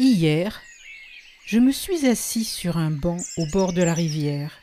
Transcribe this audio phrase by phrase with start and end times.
[0.00, 0.62] Hier,
[1.44, 4.62] je me suis assis sur un banc au bord de la rivière.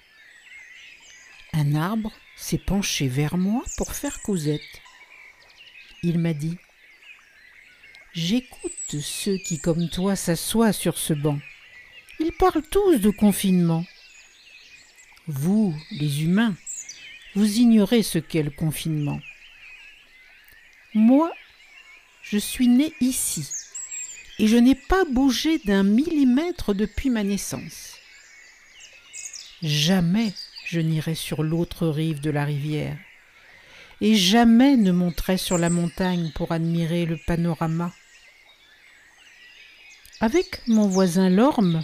[1.52, 4.82] Un arbre s'est penché vers moi pour faire causette.
[6.04, 6.58] Il m'a dit
[8.13, 11.38] J'écoute ceux qui, comme toi, s'assoient sur ce banc.
[12.22, 13.84] Ils parlent tous de confinement.
[15.27, 16.55] Vous, les humains,
[17.36, 19.20] vous ignorez ce qu'est le confinement.
[20.94, 21.30] Moi,
[22.23, 23.45] je suis né ici
[24.39, 27.95] et je n'ai pas bougé d'un millimètre depuis ma naissance.
[29.62, 30.34] Jamais
[30.66, 32.98] je n'irai sur l'autre rive de la rivière
[34.02, 37.93] et jamais ne monterai sur la montagne pour admirer le panorama.
[40.20, 41.84] Avec mon voisin l'orme,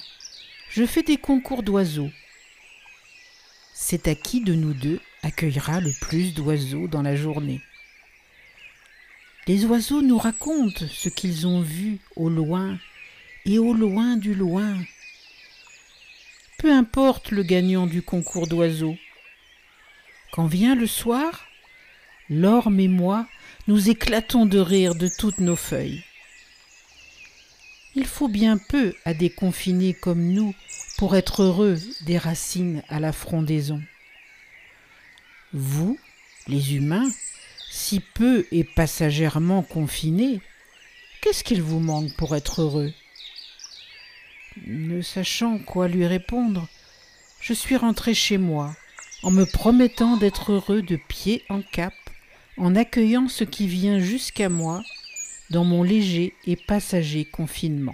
[0.70, 2.12] je fais des concours d'oiseaux.
[3.74, 7.62] C'est à qui de nous deux accueillera le plus d'oiseaux dans la journée?
[9.48, 12.78] Les oiseaux nous racontent ce qu'ils ont vu au loin
[13.46, 14.78] et au loin du loin.
[16.60, 18.98] Peu importe le gagnant du concours d'oiseaux.
[20.32, 21.48] Quand vient le soir,
[22.30, 23.28] l'orme et moi
[23.68, 26.04] nous éclatons de rire de toutes nos feuilles.
[27.96, 30.54] Il faut bien peu à des confinés comme nous
[30.98, 33.82] pour être heureux des racines à la frondaison.
[35.52, 36.00] Vous,
[36.48, 37.10] les humains,
[37.72, 40.42] si peu et passagèrement confinés,
[41.22, 42.92] qu'est-ce qu'il vous manque pour être heureux?
[44.68, 46.68] Ne sachant quoi lui répondre,
[47.40, 48.76] je suis rentré chez moi
[49.24, 51.94] en me promettant d'être heureux de pied en cap,
[52.58, 54.84] en accueillant ce qui vient jusqu'à moi
[55.50, 57.90] dans mon léger et passager confinement.